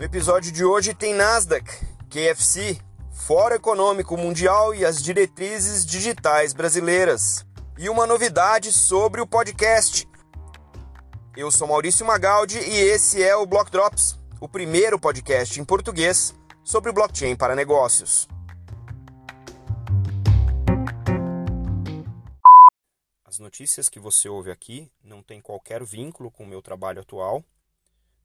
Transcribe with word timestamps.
No 0.00 0.06
episódio 0.06 0.50
de 0.50 0.64
hoje 0.64 0.94
tem 0.94 1.12
Nasdaq, 1.12 1.62
KFC, 2.08 2.80
Fórum 3.12 3.54
Econômico 3.54 4.16
Mundial 4.16 4.74
e 4.74 4.82
as 4.82 5.02
diretrizes 5.02 5.84
digitais 5.84 6.54
brasileiras. 6.54 7.44
E 7.76 7.86
uma 7.86 8.06
novidade 8.06 8.72
sobre 8.72 9.20
o 9.20 9.26
podcast. 9.26 10.08
Eu 11.36 11.50
sou 11.50 11.68
Maurício 11.68 12.06
Magaldi 12.06 12.58
e 12.58 12.76
esse 12.76 13.22
é 13.22 13.36
o 13.36 13.44
Block 13.44 13.70
Drops, 13.70 14.18
o 14.40 14.48
primeiro 14.48 14.98
podcast 14.98 15.60
em 15.60 15.66
português 15.66 16.34
sobre 16.64 16.92
blockchain 16.92 17.36
para 17.36 17.54
negócios. 17.54 18.26
As 23.26 23.38
notícias 23.38 23.90
que 23.90 24.00
você 24.00 24.30
ouve 24.30 24.50
aqui 24.50 24.90
não 25.04 25.22
têm 25.22 25.42
qualquer 25.42 25.84
vínculo 25.84 26.30
com 26.30 26.44
o 26.44 26.48
meu 26.48 26.62
trabalho 26.62 27.02
atual, 27.02 27.44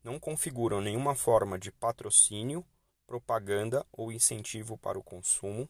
não 0.06 0.20
configuram 0.20 0.80
nenhuma 0.80 1.16
forma 1.16 1.58
de 1.58 1.72
patrocínio, 1.72 2.64
propaganda 3.08 3.84
ou 3.92 4.12
incentivo 4.12 4.78
para 4.78 5.00
o 5.00 5.04
consumo 5.04 5.68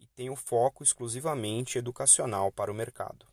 e 0.00 0.08
têm 0.08 0.28
o 0.28 0.34
foco 0.34 0.82
exclusivamente 0.82 1.78
educacional 1.78 2.50
para 2.50 2.72
o 2.72 2.74
mercado. 2.74 3.24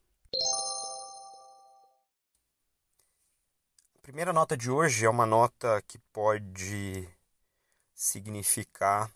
A 3.96 4.00
primeira 4.04 4.32
nota 4.32 4.56
de 4.56 4.70
hoje 4.70 5.08
é 5.08 5.10
uma 5.10 5.26
nota 5.26 5.82
que 5.82 5.98
pode 6.14 7.10
significar 7.96 9.12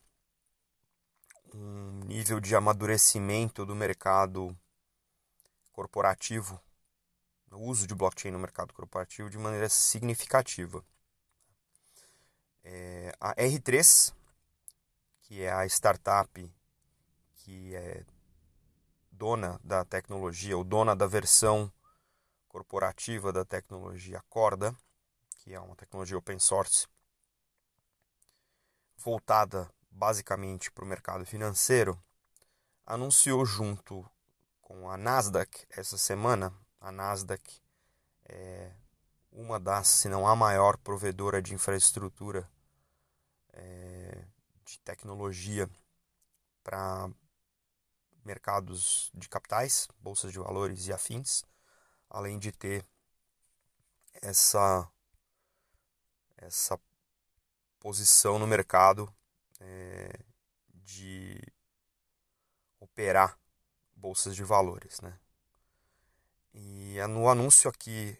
um 1.54 2.00
nível 2.06 2.40
de 2.40 2.56
amadurecimento 2.56 3.64
do 3.64 3.76
mercado 3.76 4.58
corporativo, 5.72 6.60
no 7.48 7.60
uso 7.62 7.86
de 7.86 7.94
blockchain 7.94 8.32
no 8.32 8.40
mercado 8.40 8.74
corporativo 8.74 9.30
de 9.30 9.38
maneira 9.38 9.70
significativa. 9.70 10.84
É, 12.64 13.12
a 13.20 13.34
R3, 13.36 14.14
que 15.22 15.42
é 15.42 15.52
a 15.52 15.66
startup 15.66 16.52
que 17.36 17.76
é 17.76 18.06
dona 19.12 19.60
da 19.64 19.84
tecnologia, 19.84 20.58
ou 20.58 20.64
dona 20.64 20.96
da 20.96 21.08
versão 21.08 21.72
corporativa 22.48 23.32
da 23.32 23.46
tecnologia 23.46 24.22
Corda, 24.30 24.76
que 25.38 25.54
é 25.54 25.60
uma 25.60 25.76
tecnologia 25.76 26.18
open 26.18 26.38
source 26.38 26.88
voltada 28.98 29.70
basicamente 29.90 30.72
para 30.72 30.86
o 30.86 30.88
mercado 30.88 31.26
financeiro, 31.26 32.02
anunciou 32.86 33.46
junto 33.46 34.06
com 34.62 34.90
a 34.90 34.98
Nasdaq 34.98 35.66
essa 35.70 35.98
semana. 35.98 36.54
A 36.80 36.92
Nasdaq 36.92 37.62
é 38.26 38.72
uma 39.32 39.60
das, 39.60 39.88
se 39.88 40.10
não 40.10 40.28
a 40.28 40.36
maior 40.36 40.78
provedora 40.78 41.42
de 41.42 41.54
infraestrutura 41.54 42.50
é, 43.54 44.26
de 44.66 44.80
tecnologia 44.80 45.70
para 46.64 47.10
mercados 48.24 49.10
de 49.14 49.28
capitais, 49.28 49.88
bolsas 50.00 50.32
de 50.32 50.40
valores 50.40 50.88
e 50.88 50.94
afins, 50.94 51.44
além 52.10 52.38
de 52.38 52.52
ter 52.52 52.86
essa 54.22 54.88
essa 56.38 56.80
posição 57.80 58.40
no 58.40 58.48
mercado 58.48 59.14
é, 59.60 60.12
de 60.74 61.40
operar 62.80 63.38
bolsas 63.96 64.36
de 64.36 64.44
valores, 64.44 65.00
né? 65.02 65.20
E 66.54 66.98
no 67.08 67.30
anúncio 67.30 67.70
aqui, 67.70 68.18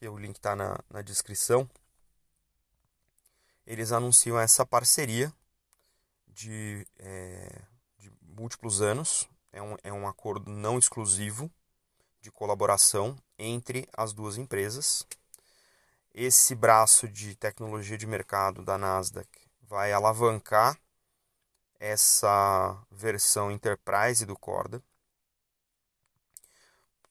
que 0.00 0.08
o 0.08 0.16
link 0.16 0.36
está 0.36 0.56
na, 0.56 0.78
na 0.88 1.02
descrição, 1.02 1.68
eles 3.66 3.92
anunciam 3.92 4.40
essa 4.40 4.64
parceria 4.64 5.30
de, 6.26 6.86
é, 6.98 7.62
de 7.98 8.10
múltiplos 8.22 8.80
anos. 8.80 9.28
É 9.52 9.60
um, 9.60 9.76
é 9.84 9.92
um 9.92 10.08
acordo 10.08 10.50
não 10.50 10.78
exclusivo 10.78 11.52
de 12.22 12.30
colaboração 12.30 13.14
entre 13.38 13.86
as 13.94 14.14
duas 14.14 14.38
empresas. 14.38 15.06
Esse 16.14 16.54
braço 16.54 17.06
de 17.06 17.34
tecnologia 17.34 17.98
de 17.98 18.06
mercado 18.06 18.64
da 18.64 18.78
Nasdaq 18.78 19.28
vai 19.60 19.92
alavancar 19.92 20.80
essa 21.78 22.74
versão 22.90 23.50
Enterprise 23.50 24.24
do 24.24 24.34
Corda 24.34 24.82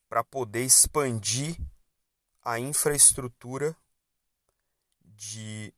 para 0.10 0.24
poder 0.24 0.64
expandir 0.64 1.56
a 2.44 2.60
infraestrutura 2.60 3.76
de 5.04 5.74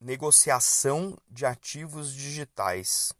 negociação 0.00 1.16
de 1.28 1.46
ativos 1.46 2.12
digitais. 2.12 3.12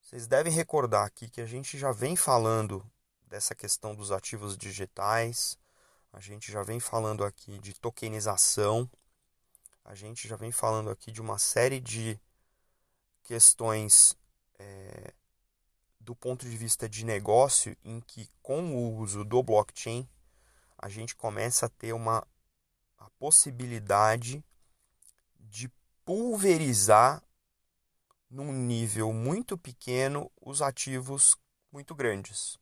Vocês 0.00 0.26
devem 0.26 0.52
recordar 0.52 1.04
aqui 1.04 1.28
que 1.28 1.40
a 1.40 1.46
gente 1.46 1.78
já 1.78 1.92
vem 1.92 2.16
falando 2.16 2.84
dessa 3.26 3.54
questão 3.54 3.94
dos 3.94 4.10
ativos 4.12 4.56
digitais, 4.56 5.58
a 6.12 6.20
gente 6.20 6.50
já 6.50 6.62
vem 6.62 6.80
falando 6.80 7.24
aqui 7.24 7.58
de 7.58 7.74
tokenização, 7.74 8.90
a 9.84 9.94
gente 9.94 10.28
já 10.28 10.36
vem 10.36 10.52
falando 10.52 10.90
aqui 10.90 11.12
de 11.12 11.20
uma 11.20 11.38
série 11.38 11.80
de 11.80 12.20
questões 13.22 14.16
é, 14.58 15.12
do 16.00 16.14
ponto 16.14 16.48
de 16.48 16.56
vista 16.56 16.88
de 16.88 17.04
negócio, 17.04 17.76
em 17.84 18.00
que 18.00 18.28
com 18.42 18.74
o 18.74 18.96
uso 18.96 19.24
do 19.24 19.42
blockchain 19.42 20.08
a 20.80 20.88
gente 20.88 21.14
começa 21.14 21.66
a 21.66 21.68
ter 21.68 21.92
uma 21.92 22.26
a 22.98 23.08
possibilidade 23.18 24.44
de 25.38 25.70
pulverizar 26.04 27.22
num 28.30 28.52
nível 28.52 29.12
muito 29.12 29.58
pequeno 29.58 30.30
os 30.40 30.62
ativos 30.62 31.36
muito 31.72 31.94
grandes. 31.94 32.58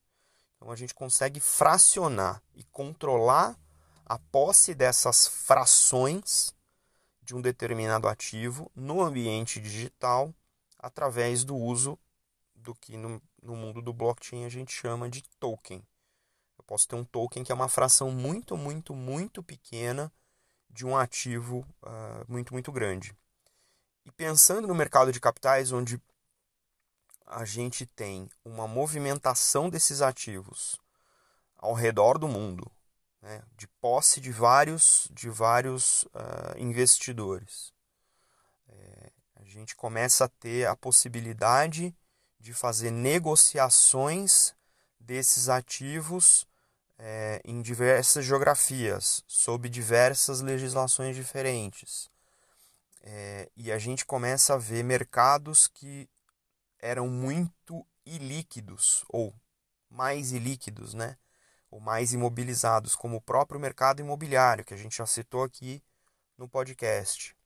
Então 0.56 0.70
a 0.70 0.76
gente 0.76 0.94
consegue 0.94 1.38
fracionar 1.38 2.42
e 2.54 2.64
controlar 2.64 3.56
a 4.04 4.18
posse 4.18 4.74
dessas 4.74 5.26
frações 5.26 6.54
de 7.22 7.34
um 7.34 7.40
determinado 7.40 8.08
ativo 8.08 8.70
no 8.74 9.02
ambiente 9.02 9.60
digital 9.60 10.34
através 10.78 11.44
do 11.44 11.56
uso 11.56 11.98
do 12.54 12.74
que 12.74 12.96
no, 12.96 13.22
no 13.42 13.54
mundo 13.54 13.82
do 13.82 13.92
blockchain 13.92 14.44
a 14.44 14.48
gente 14.48 14.72
chama 14.72 15.08
de 15.08 15.22
token. 15.38 15.86
Posso 16.68 16.86
ter 16.86 16.96
um 16.96 17.04
token 17.04 17.42
que 17.42 17.50
é 17.50 17.54
uma 17.54 17.66
fração 17.66 18.10
muito, 18.10 18.54
muito, 18.54 18.94
muito 18.94 19.42
pequena 19.42 20.12
de 20.68 20.84
um 20.84 20.94
ativo 20.94 21.66
uh, 21.82 22.30
muito, 22.30 22.52
muito 22.52 22.70
grande. 22.70 23.16
E 24.04 24.12
pensando 24.12 24.68
no 24.68 24.74
mercado 24.74 25.10
de 25.10 25.18
capitais, 25.18 25.72
onde 25.72 25.98
a 27.24 27.42
gente 27.46 27.86
tem 27.86 28.28
uma 28.44 28.68
movimentação 28.68 29.70
desses 29.70 30.02
ativos 30.02 30.78
ao 31.56 31.72
redor 31.72 32.18
do 32.18 32.28
mundo, 32.28 32.70
né, 33.22 33.42
de 33.56 33.66
posse 33.80 34.20
de 34.20 34.30
vários, 34.30 35.08
de 35.10 35.30
vários 35.30 36.02
uh, 36.02 36.58
investidores, 36.58 37.72
é, 38.68 39.10
a 39.36 39.44
gente 39.44 39.74
começa 39.74 40.26
a 40.26 40.28
ter 40.28 40.66
a 40.66 40.76
possibilidade 40.76 41.96
de 42.38 42.52
fazer 42.52 42.90
negociações 42.90 44.54
desses 45.00 45.48
ativos 45.48 46.46
é, 46.98 47.40
em 47.44 47.62
diversas 47.62 48.24
geografias, 48.24 49.22
sob 49.26 49.68
diversas 49.68 50.40
legislações 50.40 51.14
diferentes. 51.14 52.10
É, 53.02 53.48
e 53.56 53.70
a 53.70 53.78
gente 53.78 54.04
começa 54.04 54.54
a 54.54 54.58
ver 54.58 54.82
mercados 54.82 55.68
que 55.68 56.08
eram 56.80 57.08
muito 57.08 57.86
ilíquidos, 58.04 59.04
ou 59.08 59.34
mais 59.88 60.32
ilíquidos, 60.32 60.94
né? 60.94 61.16
ou 61.70 61.80
mais 61.80 62.12
imobilizados, 62.12 62.96
como 62.96 63.16
o 63.16 63.20
próprio 63.20 63.60
mercado 63.60 64.00
imobiliário, 64.00 64.64
que 64.64 64.74
a 64.74 64.76
gente 64.76 64.96
já 64.96 65.06
citou 65.06 65.42
aqui 65.42 65.82
no 66.36 66.48
podcast. 66.48 67.36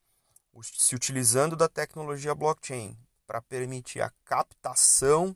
Se 0.61 0.95
utilizando 0.95 1.55
da 1.55 1.67
tecnologia 1.67 2.33
blockchain 2.35 2.97
para 3.25 3.41
permitir 3.41 4.01
a 4.01 4.11
captação 4.23 5.35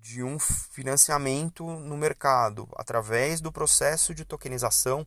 de 0.00 0.22
um 0.22 0.38
financiamento 0.38 1.64
no 1.64 1.96
mercado 1.96 2.68
através 2.76 3.40
do 3.40 3.52
processo 3.52 4.14
de 4.14 4.24
tokenização. 4.24 5.06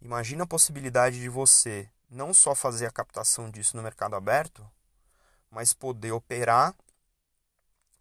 Imagina 0.00 0.44
a 0.44 0.46
possibilidade 0.46 1.20
de 1.20 1.28
você 1.28 1.90
não 2.08 2.32
só 2.32 2.54
fazer 2.54 2.86
a 2.86 2.90
captação 2.90 3.50
disso 3.50 3.76
no 3.76 3.82
mercado 3.82 4.14
aberto, 4.14 4.68
mas 5.50 5.72
poder 5.72 6.12
operar 6.12 6.74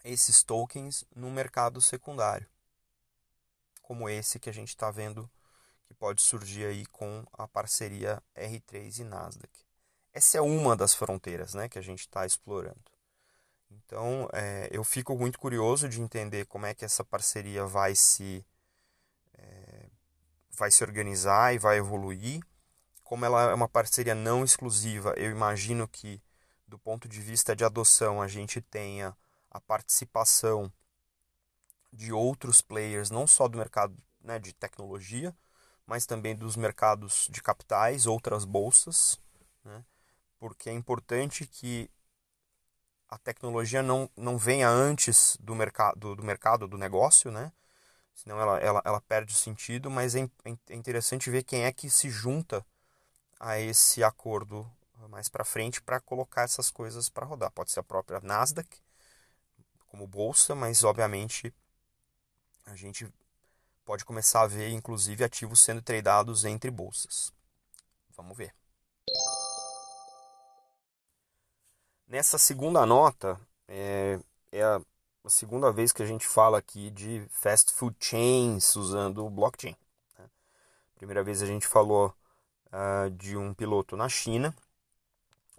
esses 0.03 0.43
tokens 0.43 1.05
no 1.15 1.29
mercado 1.29 1.81
secundário, 1.81 2.47
como 3.81 4.09
esse 4.09 4.39
que 4.39 4.49
a 4.49 4.53
gente 4.53 4.69
está 4.69 4.89
vendo 4.89 5.29
que 5.85 5.93
pode 5.93 6.21
surgir 6.21 6.65
aí 6.65 6.85
com 6.87 7.25
a 7.33 7.47
parceria 7.47 8.21
R3 8.35 8.99
e 8.99 9.03
Nasdaq 9.03 9.71
essa 10.13 10.37
é 10.37 10.41
uma 10.41 10.75
das 10.75 10.93
fronteiras 10.93 11.53
né, 11.53 11.69
que 11.69 11.79
a 11.79 11.81
gente 11.81 12.01
está 12.01 12.25
explorando. 12.25 12.90
Então, 13.71 14.27
é, 14.33 14.69
eu 14.71 14.83
fico 14.83 15.17
muito 15.17 15.39
curioso 15.39 15.87
de 15.87 16.01
entender 16.01 16.45
como 16.45 16.65
é 16.65 16.73
que 16.73 16.85
essa 16.85 17.03
parceria 17.03 17.65
vai 17.65 17.95
se, 17.95 18.45
é, 19.33 19.89
vai 20.51 20.69
se 20.71 20.83
organizar 20.83 21.53
e 21.53 21.57
vai 21.57 21.77
evoluir, 21.77 22.41
como 23.03 23.25
ela 23.25 23.51
é 23.51 23.53
uma 23.53 23.67
parceria 23.67 24.15
não 24.15 24.43
exclusiva, 24.43 25.13
eu 25.17 25.31
imagino 25.31 25.87
que, 25.87 26.21
do 26.67 26.79
ponto 26.79 27.07
de 27.07 27.19
vista 27.19 27.55
de 27.55 27.65
adoção, 27.65 28.21
a 28.21 28.27
gente 28.27 28.61
tenha 28.61 29.15
a 29.49 29.59
participação 29.59 30.71
de 31.91 32.13
outros 32.13 32.61
players, 32.61 33.09
não 33.09 33.27
só 33.27 33.47
do 33.49 33.57
mercado 33.57 33.97
né, 34.21 34.39
de 34.39 34.53
tecnologia, 34.53 35.35
mas 35.85 36.05
também 36.05 36.35
dos 36.35 36.55
mercados 36.55 37.27
de 37.29 37.41
capitais, 37.41 38.05
outras 38.05 38.45
bolsas, 38.45 39.19
né, 39.65 39.83
porque 40.39 40.69
é 40.69 40.73
importante 40.73 41.45
que 41.45 41.89
a 43.11 43.17
tecnologia 43.17 43.83
não, 43.83 44.09
não 44.15 44.37
venha 44.37 44.69
antes 44.69 45.37
do 45.41 45.53
mercado 45.53 46.15
do 46.15 46.23
mercado 46.23 46.67
do 46.67 46.77
negócio, 46.77 47.29
né? 47.29 47.51
Senão 48.15 48.39
ela, 48.39 48.59
ela, 48.59 48.81
ela 48.85 49.01
perde 49.01 49.33
o 49.33 49.37
sentido, 49.37 49.91
mas 49.91 50.15
é, 50.15 50.29
é 50.69 50.75
interessante 50.75 51.29
ver 51.29 51.43
quem 51.43 51.65
é 51.65 51.71
que 51.73 51.89
se 51.89 52.09
junta 52.09 52.65
a 53.39 53.59
esse 53.59 54.03
acordo 54.03 54.69
mais 55.09 55.27
para 55.27 55.43
frente 55.43 55.81
para 55.81 55.99
colocar 55.99 56.43
essas 56.43 56.71
coisas 56.71 57.09
para 57.09 57.25
rodar. 57.25 57.51
Pode 57.51 57.71
ser 57.71 57.81
a 57.81 57.83
própria 57.83 58.21
Nasdaq 58.21 58.81
como 59.87 60.07
bolsa, 60.07 60.55
mas 60.55 60.83
obviamente 60.83 61.53
a 62.65 62.75
gente 62.75 63.11
pode 63.83 64.05
começar 64.05 64.43
a 64.43 64.47
ver 64.47 64.69
inclusive 64.69 65.23
ativos 65.23 65.61
sendo 65.61 65.81
tradeados 65.81 66.45
entre 66.45 66.71
bolsas. 66.71 67.33
Vamos 68.15 68.37
ver. 68.37 68.60
Nessa 72.11 72.37
segunda 72.37 72.85
nota, 72.85 73.39
é, 73.69 74.19
é 74.51 74.61
a, 74.61 74.81
a, 75.23 75.29
segunda 75.29 75.71
vez 75.71 75.93
que 75.93 76.03
a 76.03 76.05
gente 76.05 76.27
fala 76.27 76.57
aqui 76.57 76.91
de 76.91 77.25
fast 77.29 77.71
food 77.71 77.95
chains 78.01 78.75
usando 78.75 79.29
blockchain. 79.29 79.77
Né? 80.19 80.29
Primeira 80.95 81.23
vez 81.23 81.41
a 81.41 81.45
gente 81.45 81.65
falou 81.65 82.13
uh, 82.67 83.09
de 83.11 83.37
um 83.37 83.53
piloto 83.53 83.95
na 83.95 84.09
China, 84.09 84.53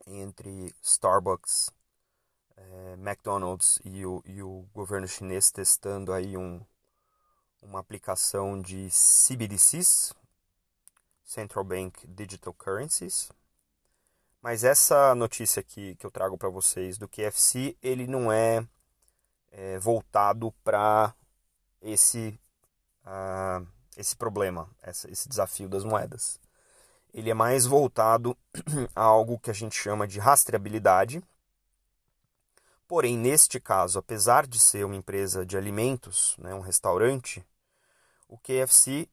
entre 0.06 0.75
Starbucks, 0.82 1.70
é, 2.55 2.93
McDonald's 2.98 3.81
e 3.82 4.05
o, 4.05 4.22
e 4.26 4.43
o 4.43 4.69
governo 4.75 5.08
chinês 5.08 5.50
testando 5.50 6.12
aí 6.12 6.37
um, 6.37 6.60
uma 7.62 7.78
aplicação 7.78 8.60
de 8.60 8.90
CBDCs, 8.90 10.12
Central 11.25 11.64
Bank 11.64 12.06
Digital 12.06 12.52
Currencies, 12.52 13.31
mas 14.43 14.65
essa 14.65 15.15
notícia 15.15 15.61
aqui 15.61 15.94
que 15.94 16.05
eu 16.05 16.11
trago 16.11 16.37
para 16.37 16.49
vocês 16.49 16.99
do 16.99 17.09
QFC, 17.09 17.77
ele 17.81 18.09
não 18.09 18.33
é, 18.33 18.67
é 19.53 19.79
voltado 19.79 20.53
para 20.65 21.15
esse, 21.81 22.37
uh, 23.06 23.65
esse 23.97 24.17
problema, 24.17 24.69
essa, 24.83 25.09
esse 25.09 25.29
desafio 25.29 25.69
das 25.69 25.85
moedas. 25.85 26.41
Ele 27.15 27.31
é 27.31 27.35
mais 27.35 27.67
voltado 27.67 28.37
a 28.97 29.03
algo 29.03 29.39
que 29.39 29.50
a 29.50 29.55
gente 29.55 29.77
chama 29.77 30.09
de 30.09 30.19
rastreabilidade. 30.19 31.23
Porém, 32.89 33.17
neste 33.17 33.61
caso, 33.61 34.00
apesar 34.00 34.44
de 34.49 34.59
ser 34.59 34.85
uma 34.85 34.97
empresa 34.97 35.47
de 35.47 35.56
alimentos, 35.56 36.35
né, 36.39 36.53
um 36.53 36.61
restaurante, 36.61 37.47
o 38.27 38.37
KFC 38.39 39.09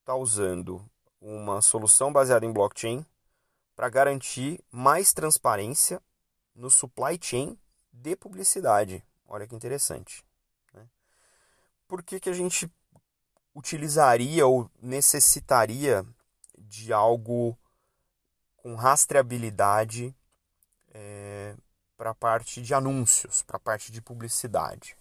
está 0.00 0.14
usando 0.14 0.84
uma 1.22 1.62
solução 1.62 2.12
baseada 2.12 2.44
em 2.44 2.52
blockchain 2.52 3.04
para 3.74 3.88
garantir 3.88 4.62
mais 4.70 5.12
transparência 5.12 6.00
no 6.54 6.70
supply 6.70 7.18
chain 7.20 7.58
de 7.92 8.16
publicidade. 8.16 9.04
Olha 9.26 9.46
que 9.46 9.54
interessante. 9.54 10.24
Né? 10.72 10.86
Por 11.88 12.02
que, 12.02 12.20
que 12.20 12.30
a 12.30 12.32
gente 12.32 12.70
utilizaria 13.54 14.46
ou 14.46 14.70
necessitaria 14.80 16.04
de 16.58 16.92
algo 16.92 17.58
com 18.56 18.74
rastreabilidade 18.74 20.14
é, 20.92 21.56
para 21.96 22.10
a 22.10 22.14
parte 22.14 22.62
de 22.62 22.74
anúncios, 22.74 23.42
para 23.42 23.56
a 23.56 23.60
parte 23.60 23.90
de 23.90 24.00
publicidade? 24.00 24.96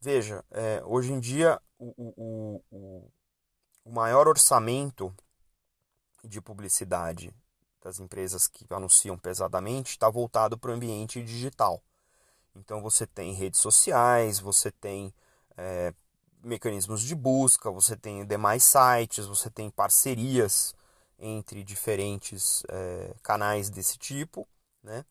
Veja, 0.00 0.44
é, 0.50 0.82
hoje 0.84 1.12
em 1.12 1.20
dia 1.20 1.60
o, 1.78 1.94
o, 1.96 2.64
o, 2.70 3.12
o 3.84 3.92
maior 3.92 4.26
orçamento 4.26 5.14
de 6.24 6.40
publicidade 6.40 7.32
das 7.82 7.98
empresas 7.98 8.46
que 8.46 8.64
anunciam 8.70 9.18
pesadamente 9.18 9.90
está 9.90 10.08
voltado 10.08 10.56
para 10.56 10.70
o 10.70 10.74
ambiente 10.74 11.22
digital. 11.22 11.82
Então 12.54 12.80
você 12.80 13.06
tem 13.06 13.32
redes 13.32 13.60
sociais, 13.60 14.38
você 14.38 14.70
tem 14.70 15.12
é, 15.56 15.92
mecanismos 16.42 17.02
de 17.02 17.14
busca, 17.14 17.70
você 17.70 17.96
tem 17.96 18.24
demais 18.26 18.62
sites, 18.62 19.26
você 19.26 19.50
tem 19.50 19.70
parcerias 19.70 20.74
entre 21.18 21.62
diferentes 21.62 22.62
é, 22.68 23.14
canais 23.22 23.70
desse 23.70 23.98
tipo, 23.98 24.46
né? 24.82 25.04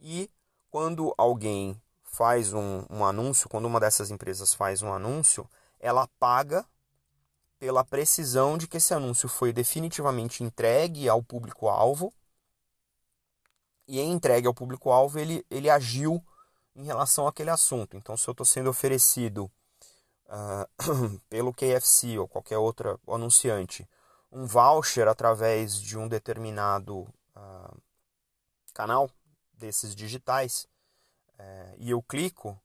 E 0.00 0.30
quando 0.70 1.14
alguém 1.16 1.80
faz 2.02 2.52
um, 2.52 2.84
um 2.90 3.04
anúncio, 3.04 3.48
quando 3.48 3.66
uma 3.66 3.78
dessas 3.78 4.10
empresas 4.10 4.54
faz 4.54 4.82
um 4.82 4.92
anúncio, 4.92 5.48
ela 5.78 6.08
paga 6.18 6.66
pela 7.60 7.84
precisão 7.84 8.56
de 8.56 8.66
que 8.66 8.78
esse 8.78 8.94
anúncio 8.94 9.28
foi 9.28 9.52
definitivamente 9.52 10.42
entregue 10.42 11.06
ao 11.08 11.22
público-alvo 11.22 12.12
e 13.86 14.00
em 14.00 14.12
entregue 14.12 14.46
ao 14.46 14.54
público-alvo 14.54 15.18
ele, 15.18 15.44
ele 15.50 15.68
agiu 15.68 16.24
em 16.74 16.84
relação 16.84 17.28
àquele 17.28 17.50
assunto. 17.50 17.98
Então, 17.98 18.16
se 18.16 18.26
eu 18.26 18.32
estou 18.32 18.46
sendo 18.46 18.70
oferecido 18.70 19.44
uh, 20.26 21.20
pelo 21.28 21.52
KFC 21.52 22.18
ou 22.18 22.26
qualquer 22.26 22.56
outro 22.56 22.98
anunciante 23.06 23.86
um 24.32 24.46
voucher 24.46 25.06
através 25.06 25.78
de 25.78 25.98
um 25.98 26.08
determinado 26.08 27.00
uh, 27.36 27.76
canal 28.72 29.10
desses 29.52 29.94
digitais 29.94 30.66
uh, 31.38 31.74
e 31.76 31.90
eu 31.90 32.00
clico 32.00 32.58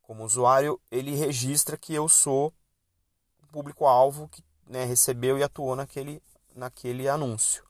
como 0.00 0.24
usuário, 0.24 0.80
ele 0.90 1.14
registra 1.14 1.76
que 1.76 1.92
eu 1.92 2.08
sou 2.08 2.54
público-alvo 3.52 4.28
que 4.28 4.42
né, 4.66 4.84
recebeu 4.84 5.38
e 5.38 5.42
atuou 5.42 5.74
naquele, 5.74 6.22
naquele 6.54 7.08
anúncio. 7.08 7.64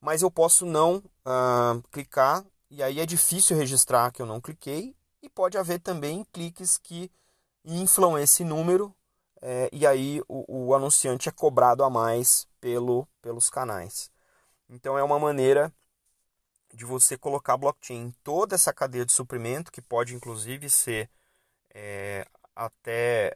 Mas 0.00 0.22
eu 0.22 0.30
posso 0.30 0.66
não 0.66 0.96
uh, 0.96 1.82
clicar 1.90 2.44
e 2.70 2.82
aí 2.82 3.00
é 3.00 3.06
difícil 3.06 3.56
registrar 3.56 4.10
que 4.10 4.22
eu 4.22 4.26
não 4.26 4.40
cliquei 4.40 4.96
e 5.20 5.28
pode 5.28 5.58
haver 5.58 5.80
também 5.80 6.24
cliques 6.32 6.78
que 6.78 7.10
inflam 7.64 8.18
esse 8.18 8.44
número 8.44 8.94
é, 9.40 9.68
e 9.72 9.84
aí 9.84 10.22
o, 10.28 10.68
o, 10.68 10.74
anunciante 10.74 11.28
é 11.28 11.32
cobrado 11.32 11.82
a 11.82 11.90
mais 11.90 12.46
pelo, 12.60 13.08
pelos 13.20 13.50
canais. 13.50 14.10
Então 14.68 14.96
é 14.96 15.02
uma 15.02 15.18
maneira 15.18 15.72
de 16.72 16.84
você 16.84 17.18
colocar 17.18 17.56
blockchain 17.56 18.06
em 18.06 18.10
toda 18.22 18.54
essa 18.54 18.72
cadeia 18.72 19.04
de 19.04 19.12
suprimento, 19.12 19.72
que 19.72 19.82
pode 19.82 20.14
inclusive 20.14 20.70
ser 20.70 21.10
é, 21.74 22.26
até 22.54 23.34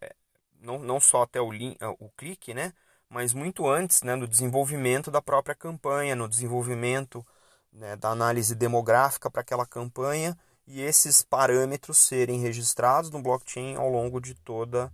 não, 0.60 0.78
não 0.78 1.00
só 1.00 1.22
até 1.22 1.40
o, 1.40 1.50
link, 1.50 1.76
ah, 1.80 1.90
o 1.98 2.10
clique, 2.10 2.54
né? 2.54 2.72
mas 3.08 3.32
muito 3.32 3.68
antes 3.68 4.02
né, 4.02 4.14
no 4.14 4.26
desenvolvimento 4.26 5.10
da 5.10 5.22
própria 5.22 5.54
campanha, 5.54 6.16
no 6.16 6.28
desenvolvimento 6.28 7.26
né, 7.72 7.96
da 7.96 8.10
análise 8.10 8.54
demográfica 8.54 9.30
para 9.30 9.42
aquela 9.42 9.66
campanha 9.66 10.36
e 10.66 10.80
esses 10.80 11.22
parâmetros 11.22 11.98
serem 11.98 12.40
registrados 12.40 13.10
no 13.10 13.22
blockchain 13.22 13.76
ao 13.76 13.88
longo 13.88 14.20
de 14.20 14.34
toda 14.34 14.86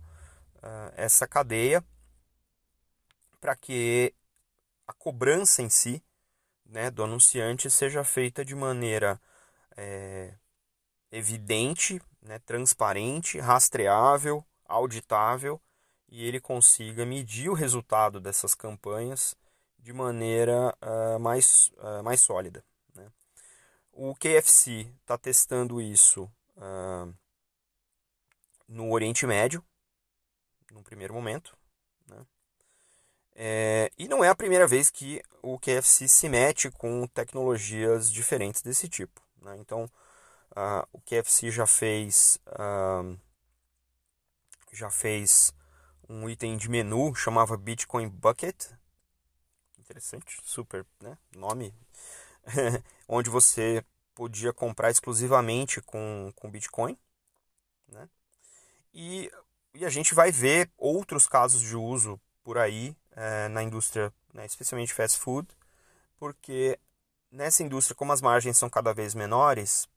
uh, 0.57 0.93
essa 0.95 1.27
cadeia 1.27 1.83
para 3.39 3.55
que 3.55 4.13
a 4.87 4.93
cobrança 4.93 5.61
em 5.61 5.69
si 5.69 6.03
né, 6.65 6.91
do 6.91 7.03
anunciante 7.03 7.69
seja 7.69 8.03
feita 8.03 8.45
de 8.45 8.55
maneira 8.55 9.19
é, 9.75 10.33
evidente, 11.11 12.01
né, 12.21 12.39
transparente, 12.39 13.39
rastreável, 13.39 14.45
auditável 14.73 15.61
e 16.09 16.25
ele 16.25 16.39
consiga 16.39 17.05
medir 17.05 17.49
o 17.49 17.53
resultado 17.53 18.19
dessas 18.19 18.53
campanhas 18.53 19.35
de 19.79 19.91
maneira 19.91 20.75
uh, 20.81 21.19
mais, 21.19 21.71
uh, 21.77 22.03
mais 22.03 22.21
sólida. 22.21 22.63
Né? 22.95 23.11
O 23.91 24.15
KFC 24.15 24.91
está 25.01 25.17
testando 25.17 25.81
isso 25.81 26.31
uh, 26.55 27.13
no 28.67 28.91
Oriente 28.91 29.25
Médio, 29.25 29.63
no 30.71 30.83
primeiro 30.83 31.13
momento. 31.13 31.57
Né? 32.07 32.25
É, 33.35 33.91
e 33.97 34.07
não 34.07 34.23
é 34.23 34.29
a 34.29 34.35
primeira 34.35 34.67
vez 34.67 34.89
que 34.89 35.21
o 35.41 35.59
KFC 35.59 36.07
se 36.07 36.29
mete 36.29 36.71
com 36.71 37.05
tecnologias 37.07 38.11
diferentes 38.11 38.61
desse 38.61 38.87
tipo. 38.87 39.21
Né? 39.41 39.57
Então, 39.57 39.89
o 40.93 41.01
KFC 41.01 41.49
já 41.49 41.65
fez 41.65 42.37
já 44.73 44.89
fez 44.89 45.53
um 46.09 46.29
item 46.29 46.57
de 46.57 46.69
menu, 46.69 47.15
chamava 47.15 47.55
Bitcoin 47.55 48.09
Bucket. 48.09 48.71
Interessante, 49.79 50.37
super, 50.43 50.85
né? 51.01 51.17
Nome. 51.35 51.73
onde 53.07 53.29
você 53.29 53.83
podia 54.13 54.53
comprar 54.53 54.91
exclusivamente 54.91 55.81
com, 55.81 56.31
com 56.35 56.49
Bitcoin. 56.49 56.97
Né? 57.87 58.09
E, 58.93 59.31
e 59.73 59.85
a 59.85 59.89
gente 59.89 60.13
vai 60.13 60.31
ver 60.31 60.69
outros 60.77 61.27
casos 61.27 61.61
de 61.61 61.75
uso 61.75 62.19
por 62.43 62.57
aí 62.57 62.95
é, 63.11 63.47
na 63.47 63.63
indústria, 63.63 64.13
né, 64.33 64.45
especialmente 64.45 64.93
fast 64.93 65.19
food, 65.19 65.47
porque 66.17 66.79
nessa 67.31 67.63
indústria, 67.63 67.95
como 67.95 68.11
as 68.11 68.21
margens 68.21 68.57
são 68.57 68.69
cada 68.69 68.93
vez 68.93 69.15
menores, 69.15 69.87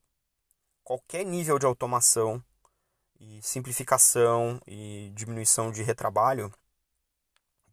qualquer 0.84 1.24
nível 1.24 1.58
de 1.58 1.66
automação 1.66 2.42
e 3.20 3.40
simplificação 3.42 4.60
e 4.66 5.10
diminuição 5.14 5.70
de 5.70 5.82
retrabalho 5.82 6.52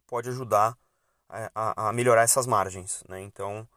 pode 0.08 0.30
ajudar 0.30 0.78
a, 1.30 1.90
a 1.90 1.94
melhorar 1.94 2.24
essas 2.24 2.46
margens. 2.46 3.04
Né? 3.08 3.22
Então, 3.22 3.68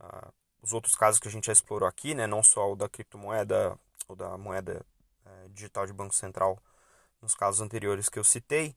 uh, 0.00 0.32
os 0.62 0.72
outros 0.72 0.94
casos 0.94 1.18
que 1.18 1.28
a 1.28 1.30
gente 1.30 1.46
já 1.46 1.52
explorou 1.52 1.88
aqui, 1.88 2.14
né, 2.14 2.26
não 2.26 2.42
só 2.42 2.72
o 2.72 2.76
da 2.76 2.88
criptomoeda 2.88 3.78
ou 4.08 4.14
da 4.14 4.36
moeda 4.36 4.84
uh, 5.24 5.48
digital 5.50 5.86
de 5.86 5.92
Banco 5.92 6.14
Central, 6.14 6.58
nos 7.20 7.34
casos 7.34 7.60
anteriores 7.60 8.08
que 8.08 8.18
eu 8.18 8.24
citei, 8.24 8.76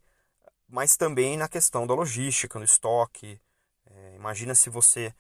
mas 0.68 0.96
também 0.96 1.38
na 1.38 1.48
questão 1.48 1.86
da 1.86 1.94
logística, 1.94 2.58
no 2.58 2.66
estoque. 2.66 3.40
É, 3.86 4.16
imagina 4.16 4.54
se 4.54 4.70
você 4.70 5.14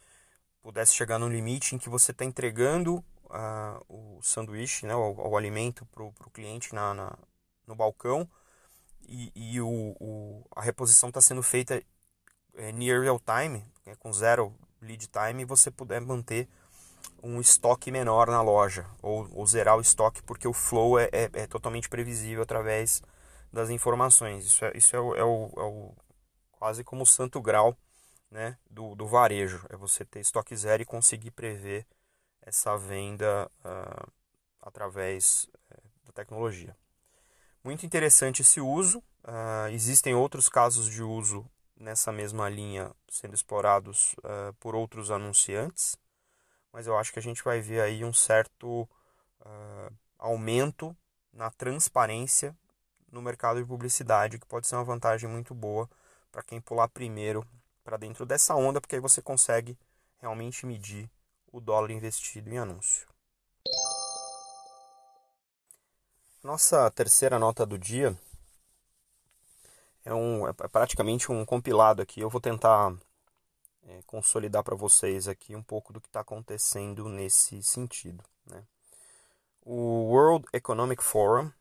pudesse 0.61 0.93
chegar 0.93 1.17
no 1.17 1.27
limite 1.27 1.75
em 1.75 1.79
que 1.79 1.89
você 1.89 2.11
está 2.11 2.23
entregando 2.23 3.03
uh, 3.29 3.83
o 3.87 4.21
sanduíche, 4.21 4.85
né, 4.85 4.95
o, 4.95 5.29
o 5.29 5.37
alimento 5.37 5.85
para 5.87 6.03
o 6.03 6.31
cliente 6.31 6.73
na, 6.73 6.93
na, 6.93 7.17
no 7.67 7.75
balcão 7.75 8.29
e, 9.07 9.31
e 9.35 9.61
o, 9.61 9.95
o, 9.99 10.45
a 10.55 10.61
reposição 10.61 11.09
está 11.09 11.21
sendo 11.21 11.41
feita 11.41 11.81
é, 12.55 12.71
near 12.71 13.01
real 13.01 13.19
time, 13.19 13.65
é, 13.85 13.95
com 13.95 14.13
zero 14.13 14.53
lead 14.81 15.07
time, 15.07 15.41
e 15.41 15.45
você 15.45 15.71
puder 15.71 16.01
manter 16.01 16.47
um 17.23 17.39
estoque 17.39 17.91
menor 17.91 18.27
na 18.27 18.41
loja 18.41 18.85
ou, 19.01 19.27
ou 19.33 19.45
zerar 19.45 19.77
o 19.77 19.81
estoque 19.81 20.21
porque 20.23 20.47
o 20.47 20.53
flow 20.53 20.99
é, 20.99 21.09
é, 21.11 21.29
é, 21.33 21.47
totalmente 21.47 21.89
previsível 21.89 22.43
através 22.43 23.01
das 23.51 23.69
informações. 23.69 24.45
Isso 24.45 24.63
é, 24.65 24.71
isso 24.75 24.95
é, 24.95 24.99
o, 24.99 25.15
é, 25.15 25.23
o, 25.23 25.51
é 25.57 25.63
o 25.63 25.95
quase 26.51 26.83
como 26.83 27.03
o 27.03 27.07
santo 27.07 27.41
grau 27.41 27.75
né, 28.29 28.57
do, 28.69 28.95
do 28.95 29.07
varejo. 29.07 29.65
É 29.69 29.75
você 29.75 30.05
ter 30.05 30.19
estoque 30.19 30.55
zero 30.55 30.83
e 30.83 30.85
conseguir 30.85 31.31
prever 31.31 31.85
essa 32.41 32.77
venda 32.77 33.49
uh, 33.59 34.11
através 34.61 35.47
uh, 35.71 36.05
da 36.05 36.11
tecnologia. 36.13 36.75
Muito 37.63 37.85
interessante 37.85 38.41
esse 38.41 38.61
uso. 38.61 38.99
Uh, 39.23 39.69
existem 39.71 40.15
outros 40.15 40.47
casos 40.47 40.89
de 40.89 41.03
uso 41.03 41.45
nessa 41.75 42.11
mesma 42.11 42.49
linha 42.49 42.91
sendo 43.09 43.33
explorados 43.33 44.13
uh, 44.19 44.53
por 44.59 44.75
outros 44.75 45.11
anunciantes, 45.11 45.97
mas 46.71 46.87
eu 46.87 46.97
acho 46.97 47.11
que 47.11 47.19
a 47.19 47.21
gente 47.21 47.43
vai 47.43 47.61
ver 47.61 47.81
aí 47.81 48.03
um 48.03 48.13
certo 48.13 48.87
uh, 49.41 49.93
aumento 50.17 50.95
na 51.31 51.49
transparência 51.49 52.55
no 53.11 53.21
mercado 53.21 53.59
de 53.59 53.65
publicidade, 53.65 54.37
que 54.37 54.45
pode 54.45 54.67
ser 54.67 54.75
uma 54.75 54.83
vantagem 54.83 55.29
muito 55.29 55.53
boa 55.53 55.89
para 56.31 56.43
quem 56.43 56.61
pular 56.61 56.87
primeiro 56.89 57.45
para 57.83 57.97
dentro 57.97 58.25
dessa 58.25 58.55
onda, 58.55 58.79
porque 58.79 58.95
aí 58.95 59.01
você 59.01 59.21
consegue 59.21 59.77
realmente 60.19 60.65
medir 60.65 61.09
o 61.51 61.59
dólar 61.59 61.91
investido 61.91 62.49
em 62.49 62.57
anúncio. 62.57 63.07
Nossa 66.43 66.89
terceira 66.91 67.37
nota 67.37 67.65
do 67.65 67.77
dia 67.77 68.17
é, 70.05 70.13
um, 70.13 70.47
é 70.47 70.53
praticamente 70.53 71.31
um 71.31 71.45
compilado 71.45 72.01
aqui. 72.01 72.21
Eu 72.21 72.29
vou 72.29 72.39
tentar 72.41 72.95
é, 73.83 74.01
consolidar 74.03 74.63
para 74.63 74.75
vocês 74.75 75.27
aqui 75.27 75.55
um 75.55 75.63
pouco 75.63 75.91
do 75.91 75.99
que 75.99 76.07
está 76.07 76.21
acontecendo 76.21 77.07
nesse 77.09 77.61
sentido. 77.61 78.23
Né? 78.45 78.63
O 79.61 80.09
World 80.09 80.45
Economic 80.53 81.03
Forum, 81.03 81.51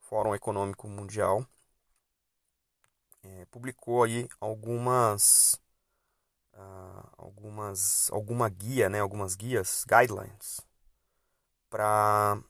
Fórum 0.00 0.34
Econômico 0.34 0.86
Mundial, 0.86 1.46
é, 3.22 3.44
publicou 3.46 4.04
aí 4.04 4.28
algumas 4.40 5.60
uh, 6.56 7.08
algumas 7.16 8.10
alguma 8.10 8.48
guia, 8.48 8.88
né, 8.88 9.00
algumas 9.00 9.36
guias, 9.36 9.84
guidelines 9.86 10.60
para 11.68 12.42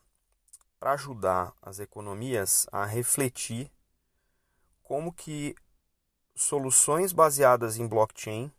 ajudar 0.81 1.55
as 1.61 1.79
economias 1.81 2.67
a 2.71 2.85
refletir 2.85 3.73
como 4.83 5.13
que 5.13 5.55
soluções 6.35 7.13
baseadas 7.13 7.77
em 7.77 7.89
blockchain 7.89 8.53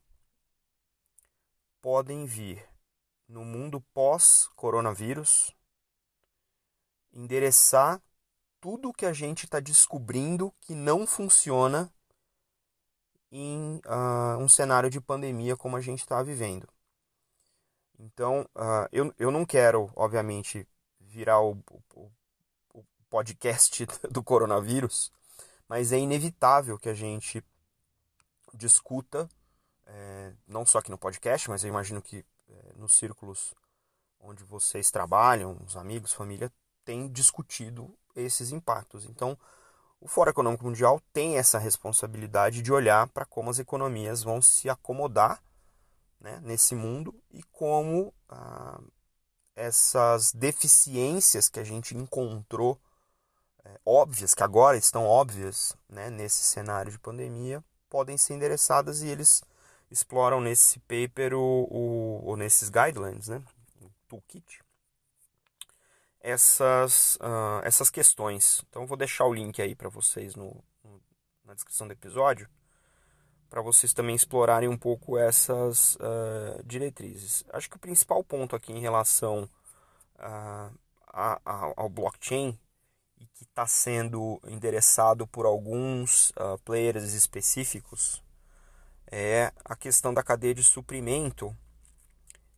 podem 1.81 2.25
vir 2.25 2.67
no 3.27 3.45
mundo 3.45 3.79
pós-coronavírus 3.93 5.55
endereçar 7.13 8.01
tudo 8.59 8.93
que 8.93 9.05
a 9.05 9.13
gente 9.13 9.45
está 9.45 9.59
descobrindo 9.59 10.53
que 10.59 10.73
não 10.73 11.05
funciona 11.07 11.93
em 13.39 13.79
uh, 13.85 14.37
um 14.39 14.49
cenário 14.49 14.89
de 14.89 14.99
pandemia 14.99 15.55
como 15.55 15.77
a 15.77 15.81
gente 15.81 15.99
está 15.99 16.21
vivendo. 16.23 16.67
Então, 17.99 18.47
uh, 18.55 18.87
eu, 18.91 19.13
eu 19.19 19.29
não 19.29 19.45
quero, 19.45 19.91
obviamente, 19.95 20.67
virar 20.99 21.41
o, 21.41 21.57
o, 21.93 22.11
o 22.73 22.83
podcast 23.09 23.85
do 24.09 24.23
coronavírus, 24.23 25.11
mas 25.67 25.91
é 25.91 25.99
inevitável 25.99 26.79
que 26.79 26.89
a 26.89 26.93
gente 26.93 27.43
discuta, 28.53 29.29
é, 29.85 30.33
não 30.47 30.65
só 30.65 30.79
aqui 30.79 30.89
no 30.89 30.97
podcast, 30.97 31.49
mas 31.49 31.63
eu 31.63 31.69
imagino 31.69 32.01
que 32.01 32.25
é, 32.49 32.73
nos 32.75 32.95
círculos 32.95 33.53
onde 34.19 34.43
vocês 34.43 34.89
trabalham, 34.89 35.57
os 35.65 35.77
amigos, 35.77 36.13
família, 36.13 36.51
tem 36.83 37.07
discutido 37.07 37.93
esses 38.15 38.51
impactos. 38.51 39.05
Então, 39.05 39.37
o 39.99 40.07
Fórum 40.07 40.31
Econômico 40.31 40.63
Mundial 40.63 41.01
tem 41.11 41.37
essa 41.37 41.57
responsabilidade 41.57 42.61
de 42.61 42.71
olhar 42.71 43.07
para 43.09 43.25
como 43.25 43.49
as 43.49 43.59
economias 43.59 44.23
vão 44.23 44.41
se 44.41 44.69
acomodar 44.69 45.41
né, 46.19 46.39
nesse 46.43 46.75
mundo 46.75 47.13
e 47.31 47.43
como 47.43 48.13
ah, 48.29 48.79
essas 49.55 50.31
deficiências 50.31 51.49
que 51.49 51.59
a 51.59 51.63
gente 51.63 51.95
encontrou 51.95 52.79
é, 53.65 53.79
óbvias, 53.85 54.33
que 54.33 54.43
agora 54.43 54.77
estão 54.77 55.05
óbvias 55.05 55.75
né, 55.89 56.09
nesse 56.09 56.43
cenário 56.43 56.91
de 56.91 56.99
pandemia, 56.99 57.63
podem 57.89 58.17
ser 58.17 58.35
endereçadas 58.35 59.01
e 59.01 59.07
eles 59.07 59.41
exploram 59.89 60.39
nesse 60.41 60.79
paper 60.79 61.33
o, 61.33 61.67
o, 61.69 62.21
ou 62.23 62.37
nesses 62.37 62.69
guidelines, 62.69 63.27
né, 63.27 63.41
o 63.81 63.89
toolkit, 64.07 64.61
essas, 66.21 67.15
uh, 67.15 67.61
essas 67.63 67.89
questões. 67.89 68.63
Então 68.69 68.85
vou 68.85 68.97
deixar 68.97 69.25
o 69.25 69.33
link 69.33 69.61
aí 69.61 69.75
para 69.75 69.89
vocês 69.89 70.35
no, 70.35 70.63
no, 70.83 71.01
na 71.45 71.53
descrição 71.53 71.87
do 71.87 71.93
episódio, 71.93 72.49
para 73.49 73.61
vocês 73.61 73.93
também 73.93 74.15
explorarem 74.15 74.67
um 74.67 74.77
pouco 74.77 75.17
essas 75.17 75.95
uh, 75.95 76.63
diretrizes. 76.65 77.43
Acho 77.53 77.69
que 77.69 77.77
o 77.77 77.79
principal 77.79 78.23
ponto 78.23 78.55
aqui 78.55 78.73
em 78.73 78.81
relação 78.81 79.49
uh, 80.15 80.77
a, 81.07 81.39
a, 81.45 81.73
ao 81.77 81.89
blockchain 81.89 82.57
e 83.19 83.25
que 83.27 83.43
está 83.43 83.65
sendo 83.65 84.39
endereçado 84.47 85.25
por 85.25 85.45
alguns 85.45 86.31
players 86.63 87.13
específicos 87.13 88.21
é 89.09 89.51
a 89.65 89.75
questão 89.75 90.13
da 90.13 90.21
cadeia 90.21 90.53
de 90.53 90.63
suprimento. 90.63 91.55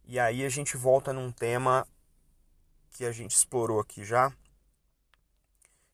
E 0.06 0.20
aí 0.20 0.44
a 0.44 0.50
gente 0.50 0.76
volta 0.76 1.14
num 1.14 1.32
tema 1.32 1.88
que 3.00 3.06
a 3.06 3.14
gente 3.14 3.34
explorou 3.34 3.80
aqui 3.80 4.04
já, 4.04 4.30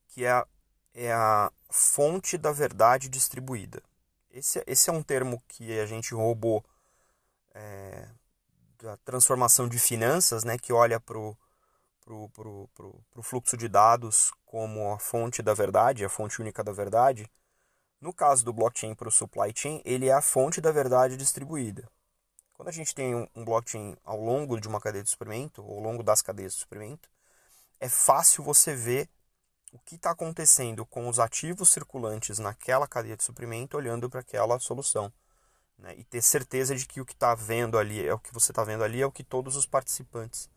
que 0.07 0.25
é 0.25 0.31
a, 0.31 0.47
é 0.91 1.13
a 1.13 1.51
fonte 1.69 2.35
da 2.35 2.51
verdade 2.51 3.07
distribuída. 3.07 3.79
Esse, 4.31 4.63
esse 4.65 4.89
é 4.89 4.93
um 4.93 5.03
termo 5.03 5.39
que 5.47 5.79
a 5.79 5.85
gente 5.85 6.15
roubou 6.15 6.65
é, 7.53 8.07
da 8.79 8.97
transformação 9.05 9.69
de 9.69 9.77
finanças, 9.77 10.43
né, 10.43 10.57
que 10.57 10.73
olha 10.73 10.99
para 10.99 11.19
o 11.19 11.37
pro, 12.03 12.27
pro, 12.29 12.67
pro, 12.73 13.05
pro 13.11 13.21
fluxo 13.21 13.55
de 13.55 13.67
dados 13.67 14.31
como 14.43 14.91
a 14.91 14.97
fonte 14.97 15.43
da 15.43 15.53
verdade, 15.53 16.03
a 16.03 16.09
fonte 16.09 16.41
única 16.41 16.63
da 16.63 16.71
verdade. 16.71 17.29
No 18.01 18.11
caso 18.11 18.43
do 18.43 18.51
blockchain 18.51 18.95
para 18.95 19.09
o 19.09 19.11
supply 19.11 19.53
chain, 19.55 19.79
ele 19.85 20.07
é 20.07 20.13
a 20.13 20.23
fonte 20.23 20.59
da 20.59 20.71
verdade 20.71 21.15
distribuída. 21.15 21.87
Quando 22.55 22.69
a 22.69 22.71
gente 22.71 22.95
tem 22.95 23.13
um 23.35 23.43
blockchain 23.43 23.97
ao 24.05 24.17
longo 24.17 24.59
de 24.59 24.67
uma 24.67 24.79
cadeia 24.79 25.03
de 25.03 25.09
suprimento, 25.09 25.61
ou 25.61 25.75
ao 25.75 25.81
longo 25.81 26.01
das 26.01 26.21
cadeias 26.21 26.53
de 26.53 26.59
suprimento, 26.59 27.09
é 27.81 27.89
fácil 27.89 28.45
você 28.45 28.73
ver 28.73 29.09
o 29.73 29.79
que 29.79 29.95
está 29.95 30.11
acontecendo 30.11 30.85
com 30.85 31.09
os 31.09 31.19
ativos 31.19 31.69
circulantes 31.69 32.39
naquela 32.39 32.87
cadeia 32.87 33.17
de 33.17 33.25
suprimento 33.25 33.75
olhando 33.75 34.09
para 34.09 34.21
aquela 34.21 34.57
solução. 34.57 35.11
Né? 35.77 35.95
E 35.97 36.05
ter 36.05 36.21
certeza 36.21 36.73
de 36.73 36.85
que 36.85 37.01
o 37.01 37.05
que 37.05 37.11
está 37.11 37.35
vendo 37.35 37.77
ali 37.77 38.07
é 38.07 38.13
o 38.13 38.19
que 38.19 38.33
você 38.33 38.53
está 38.53 38.63
vendo 38.63 38.85
ali 38.85 39.01
é 39.01 39.05
o 39.05 39.11
que 39.11 39.23
todos 39.23 39.57
os 39.57 39.65
participantes 39.65 40.49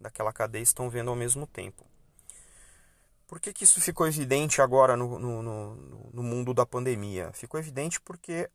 daquela 0.00 0.32
cadeia 0.32 0.62
estão 0.62 0.88
vendo 0.88 1.10
ao 1.10 1.16
mesmo 1.16 1.48
tempo. 1.48 1.84
Por 3.26 3.40
que, 3.40 3.52
que 3.52 3.64
isso 3.64 3.80
ficou 3.80 4.06
evidente 4.06 4.62
agora 4.62 4.96
no, 4.96 5.18
no, 5.18 5.42
no, 5.42 5.74
no 6.12 6.22
mundo 6.22 6.54
da 6.54 6.64
pandemia? 6.64 7.32
Ficou 7.32 7.58
evidente 7.58 8.00
porque 8.00 8.48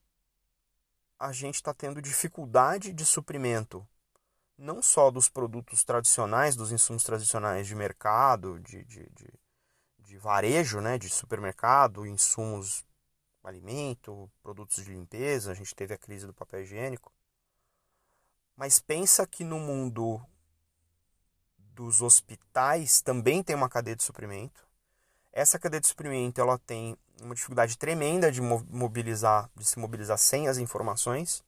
a 1.26 1.32
gente 1.32 1.56
está 1.56 1.74
tendo 1.74 2.02
dificuldade 2.02 2.94
de 2.94 3.06
suprimento, 3.06 3.88
não 4.58 4.82
só 4.82 5.12
dos 5.12 5.28
produtos 5.28 5.84
tradicionais, 5.84 6.56
dos 6.56 6.72
insumos 6.72 7.04
tradicionais 7.04 7.68
de 7.68 7.76
mercado, 7.76 8.60
de, 8.60 8.84
de, 8.86 9.10
de, 9.10 9.34
de 10.00 10.18
varejo, 10.18 10.80
né, 10.80 10.98
de 10.98 11.10
supermercado, 11.10 12.06
insumos, 12.06 12.86
alimento, 13.44 14.32
produtos 14.42 14.84
de 14.84 14.92
limpeza, 14.92 15.52
a 15.52 15.56
gente 15.56 15.76
teve 15.76 15.94
a 15.94 15.98
crise 15.98 16.26
do 16.26 16.34
papel 16.34 16.62
higiênico, 16.62 17.12
Mas 18.56 18.80
pensa 18.80 19.28
que 19.28 19.44
no 19.44 19.60
mundo 19.60 20.26
dos 21.58 22.02
hospitais 22.02 23.02
também 23.02 23.44
tem 23.44 23.56
uma 23.56 23.70
cadeia 23.70 23.96
de 23.96 24.04
suprimento. 24.04 24.65
Essa 25.36 25.60
cadeia 25.60 25.82
de 25.82 25.88
suprimento 25.88 26.40
ela 26.40 26.58
tem 26.58 26.98
uma 27.22 27.36
dificuldade 27.36 27.78
tremenda 27.78 28.32
de 28.32 28.42
mobilizar, 28.42 29.50
de 29.54 29.66
se 29.66 29.78
mobilizar 29.78 30.18
sem 30.18 30.48
as 30.48 30.58
informações, 30.58 31.44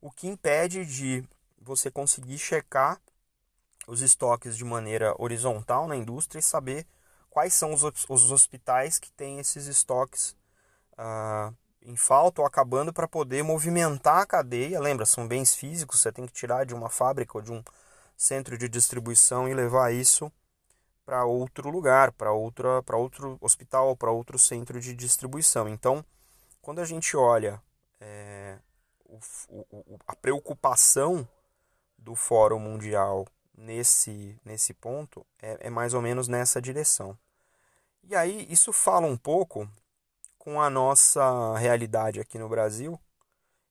o 0.00 0.10
que 0.10 0.26
impede 0.26 0.86
de 0.86 1.22
você 1.60 1.90
conseguir 1.90 2.38
checar 2.38 2.98
os 3.86 4.00
estoques 4.00 4.56
de 4.56 4.64
maneira 4.64 5.14
horizontal 5.18 5.86
na 5.86 5.94
indústria 5.94 6.38
e 6.40 6.42
saber 6.42 6.86
quais 7.28 7.52
são 7.52 7.74
os, 7.74 7.82
os 8.08 8.32
hospitais 8.32 8.98
que 8.98 9.12
têm 9.12 9.38
esses 9.38 9.66
estoques 9.66 10.34
uh, 10.94 11.54
em 11.82 11.96
falta 11.96 12.40
ou 12.40 12.46
acabando 12.46 12.94
para 12.94 13.06
poder 13.06 13.42
movimentar 13.44 14.22
a 14.22 14.26
cadeia. 14.26 14.80
Lembra, 14.80 15.04
são 15.04 15.28
bens 15.28 15.54
físicos, 15.54 16.00
você 16.00 16.10
tem 16.10 16.24
que 16.24 16.32
tirar 16.32 16.64
de 16.64 16.74
uma 16.74 16.88
fábrica 16.88 17.36
ou 17.36 17.42
de 17.42 17.52
um 17.52 17.62
centro 18.16 18.56
de 18.56 18.70
distribuição 18.70 19.46
e 19.46 19.52
levar 19.52 19.92
isso 19.92 20.32
para 21.08 21.24
outro 21.24 21.70
lugar, 21.70 22.12
para 22.12 22.32
outra, 22.32 22.82
para 22.82 22.98
outro 22.98 23.38
hospital, 23.40 23.96
para 23.96 24.10
outro 24.10 24.38
centro 24.38 24.78
de 24.78 24.94
distribuição. 24.94 25.66
Então, 25.66 26.04
quando 26.60 26.82
a 26.82 26.84
gente 26.84 27.16
olha 27.16 27.62
é, 27.98 28.58
o, 29.06 29.18
o, 29.48 29.98
a 30.06 30.14
preocupação 30.14 31.26
do 31.96 32.14
Fórum 32.14 32.58
Mundial 32.58 33.26
nesse, 33.56 34.38
nesse 34.44 34.74
ponto 34.74 35.24
é, 35.40 35.68
é 35.68 35.70
mais 35.70 35.94
ou 35.94 36.02
menos 36.02 36.28
nessa 36.28 36.60
direção. 36.60 37.18
E 38.02 38.14
aí 38.14 38.46
isso 38.50 38.70
fala 38.70 39.06
um 39.06 39.16
pouco 39.16 39.66
com 40.36 40.60
a 40.60 40.68
nossa 40.68 41.56
realidade 41.56 42.20
aqui 42.20 42.38
no 42.38 42.50
Brasil, 42.50 43.00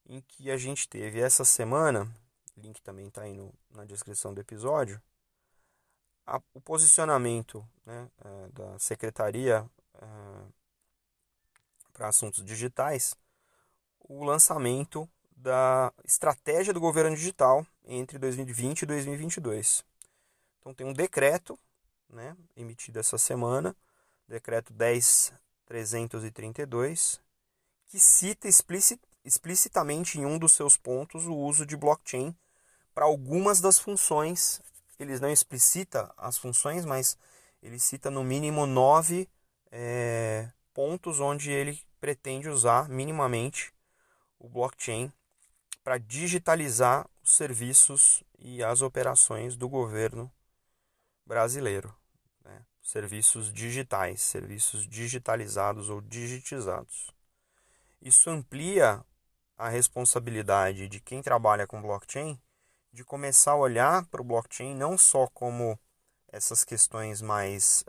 em 0.08 0.22
que 0.22 0.50
a 0.50 0.58
gente 0.58 0.90
teve 0.90 1.20
essa 1.20 1.46
semana, 1.46 2.12
link 2.58 2.82
também 2.82 3.10
está 3.10 3.22
aí 3.22 3.34
no, 3.36 3.54
na 3.70 3.86
descrição 3.86 4.34
do 4.34 4.42
episódio, 4.42 5.00
a, 6.28 6.40
o 6.54 6.62
posicionamento 6.62 7.68
né, 7.86 8.08
é, 8.24 8.48
da 8.50 8.78
Secretaria 8.78 9.68
é, 9.96 10.06
para 11.94 12.10
Assuntos 12.10 12.46
Digitais, 12.46 13.16
o 14.00 14.24
lançamento 14.24 15.10
da 15.36 15.92
estratégia 16.04 16.72
do 16.74 16.80
governo 16.80 17.16
digital 17.16 17.66
entre 17.86 18.20
2020 18.20 18.82
e 18.82 18.86
2022. 18.86 19.84
Então 20.60 20.74
tem 20.74 20.86
um 20.86 20.94
decreto 20.94 21.58
né, 22.10 22.36
emitido 22.56 23.00
essa 23.00 23.18
semana, 23.18 23.76
decreto 24.28 24.74
10332, 24.74 27.22
que 27.88 28.00
cita 28.00 28.48
explicit, 28.48 29.02
explicitamente 29.24 30.20
em 30.20 30.26
um 30.26 30.38
dos 30.38 30.54
seus 30.54 30.76
pontos 30.76 31.26
o 31.26 31.36
uso 31.36 31.66
de 31.66 31.78
blockchain 31.78 32.36
para 32.94 33.06
algumas 33.06 33.62
das 33.62 33.80
funções. 33.80 34.62
Eles 35.00 35.20
não 35.20 35.30
explicita 35.30 36.14
as 36.18 36.38
funções, 36.38 36.86
mas 36.86 37.18
ele 37.62 37.80
cita 37.80 38.10
no 38.10 38.24
mínimo 38.24 38.66
nove 38.66 39.30
é, 39.72 40.50
pontos 40.74 41.20
onde 41.20 41.52
ele 41.52 41.80
pretende 42.00 42.50
usar 42.50 42.88
minimamente 42.90 43.74
o 44.40 44.48
blockchain 44.48 45.12
para 45.84 45.98
digitalizar 45.98 47.08
os 47.24 47.32
serviços 47.32 48.24
e 48.38 48.64
as 48.64 48.82
operações 48.82 49.56
do 49.56 49.68
governo 49.70 50.32
brasileiro. 51.26 51.96
Né? 52.44 52.66
Serviços 52.82 53.52
digitais, 53.52 54.22
serviços 54.22 54.88
digitalizados 54.88 55.90
ou 55.90 56.02
digitizados. 56.02 57.12
Isso 58.02 58.30
amplia 58.30 59.04
a 59.58 59.70
responsabilidade 59.70 60.88
de 60.88 61.00
quem 61.00 61.22
trabalha 61.22 61.66
com 61.66 61.82
blockchain 61.82 62.40
de 62.98 63.04
começar 63.04 63.52
a 63.52 63.56
olhar 63.56 64.08
para 64.08 64.20
o 64.20 64.26
blockchain 64.26 64.74
não 64.74 64.98
só 64.98 65.28
como 65.28 65.80
essas 66.30 66.64
questões 66.64 67.22
mais 67.22 67.86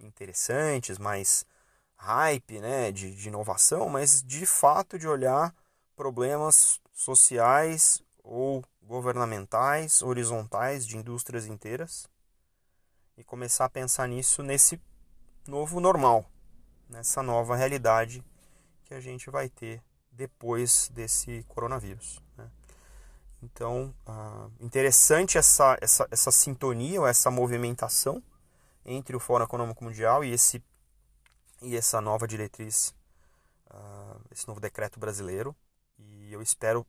interessantes, 0.00 0.98
mais 0.98 1.46
hype 1.94 2.58
né, 2.58 2.90
de, 2.90 3.14
de 3.14 3.28
inovação, 3.28 3.88
mas 3.88 4.20
de 4.20 4.44
fato 4.46 4.98
de 4.98 5.06
olhar 5.06 5.54
problemas 5.94 6.80
sociais 6.92 8.02
ou 8.24 8.64
governamentais, 8.82 10.02
horizontais 10.02 10.84
de 10.84 10.96
indústrias 10.96 11.46
inteiras 11.46 12.08
e 13.16 13.22
começar 13.22 13.66
a 13.66 13.70
pensar 13.70 14.08
nisso 14.08 14.42
nesse 14.42 14.80
novo 15.46 15.78
normal, 15.78 16.26
nessa 16.88 17.22
nova 17.22 17.54
realidade 17.54 18.24
que 18.82 18.92
a 18.92 19.00
gente 19.00 19.30
vai 19.30 19.48
ter 19.48 19.80
depois 20.10 20.88
desse 20.92 21.44
coronavírus. 21.44 22.23
Então, 23.44 23.94
ah, 24.06 24.48
interessante 24.58 25.36
essa, 25.36 25.76
essa, 25.80 26.08
essa 26.10 26.32
sintonia 26.32 27.00
ou 27.00 27.06
essa 27.06 27.30
movimentação 27.30 28.22
entre 28.86 29.14
o 29.14 29.20
Fórum 29.20 29.44
Econômico 29.44 29.84
Mundial 29.84 30.24
e, 30.24 30.32
esse, 30.32 30.62
e 31.60 31.76
essa 31.76 32.00
nova 32.00 32.26
diretriz, 32.26 32.94
ah, 33.68 34.16
esse 34.30 34.48
novo 34.48 34.60
decreto 34.60 34.98
brasileiro. 34.98 35.54
E 35.98 36.32
eu 36.32 36.40
espero 36.40 36.86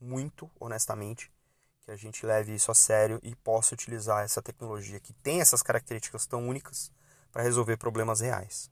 muito, 0.00 0.50
honestamente, 0.58 1.30
que 1.82 1.90
a 1.90 1.96
gente 1.96 2.24
leve 2.24 2.54
isso 2.54 2.70
a 2.70 2.74
sério 2.74 3.20
e 3.22 3.34
possa 3.36 3.74
utilizar 3.74 4.24
essa 4.24 4.40
tecnologia 4.40 4.98
que 4.98 5.12
tem 5.12 5.42
essas 5.42 5.62
características 5.62 6.26
tão 6.26 6.48
únicas 6.48 6.90
para 7.30 7.42
resolver 7.42 7.76
problemas 7.76 8.20
reais. 8.20 8.70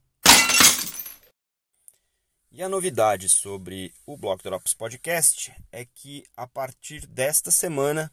E 2.55 2.63
a 2.63 2.69
novidade 2.69 3.31
sobre 3.31 3.95
o 4.05 4.15
Block 4.15 4.45
Drops 4.45 4.75
Podcast 4.75 5.51
é 5.73 5.87
que 5.87 6.23
a 6.37 6.47
partir 6.47 7.07
desta 7.07 7.51
semana 7.51 8.13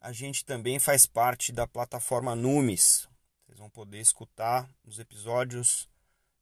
a 0.00 0.10
gente 0.10 0.44
também 0.44 0.80
faz 0.80 1.06
parte 1.06 1.52
da 1.52 1.64
plataforma 1.64 2.34
Numis. 2.34 3.08
Vocês 3.46 3.60
vão 3.60 3.70
poder 3.70 4.00
escutar 4.00 4.68
os 4.82 4.98
episódios 4.98 5.88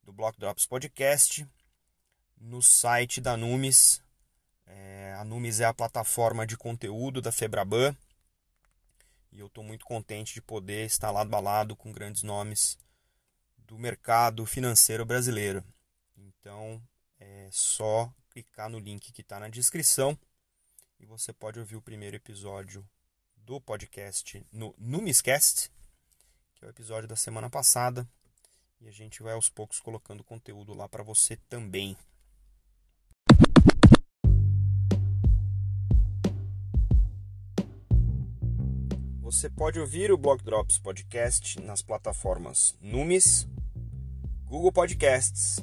do 0.03 0.11
Block 0.11 0.41
Drops 0.41 0.65
Podcast 0.65 1.47
no 2.35 2.63
site 2.63 3.21
da 3.21 3.37
Numis. 3.37 4.03
É, 4.65 5.15
a 5.19 5.23
Numis 5.23 5.61
é 5.61 5.67
a 5.67 5.75
plataforma 5.75 6.47
de 6.47 6.57
conteúdo 6.57 7.21
da 7.21 7.31
Febraban 7.31 7.95
e 9.31 9.39
eu 9.39 9.49
estou 9.49 9.63
muito 9.63 9.85
contente 9.85 10.33
de 10.33 10.41
poder 10.41 10.87
estar 10.87 11.11
lado 11.11 11.37
a 11.37 11.41
lado 11.41 11.77
com 11.77 11.93
grandes 11.93 12.23
nomes 12.23 12.79
do 13.59 13.79
mercado 13.79 14.47
financeiro 14.47 15.05
brasileiro. 15.05 15.63
Então 16.21 16.83
é 17.19 17.49
só 17.51 18.13
clicar 18.31 18.69
no 18.69 18.79
link 18.79 19.13
que 19.13 19.23
está 19.23 19.41
na 19.41 19.49
descrição 19.49 20.19
e 20.99 21.07
você 21.07 21.33
pode 21.33 21.59
ouvir 21.59 21.77
o 21.77 21.83
primeiro 21.83 22.17
episódio 22.17 22.87
do 23.37 23.61
podcast 23.61 24.45
no 24.53 24.75
Numiscast, 24.79 25.71
que 26.55 26.65
é 26.65 26.69
o 26.69 26.71
episódio 26.71 27.09
da 27.09 27.17
semana 27.17 27.49
passada. 27.49 28.09
E 28.81 28.89
a 28.89 28.93
gente 28.93 29.23
vai 29.23 29.33
aos 29.35 29.49
poucos 29.49 29.81
colocando 29.81 30.25
conteúdo 30.25 30.75
lá 30.75 30.89
para 30.89 31.03
você 31.03 31.37
também. 31.49 31.97
Você 39.21 39.49
pode 39.49 39.79
ouvir 39.79 40.11
o 40.11 40.19
Block 40.19 40.43
Drops 40.43 40.79
Podcast 40.79 41.61
nas 41.61 41.83
plataformas 41.83 42.77
Numis, 42.81 43.47
Google 44.45 44.73
Podcasts, 44.73 45.63